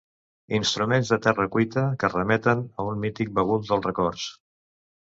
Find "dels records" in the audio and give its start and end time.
3.71-4.29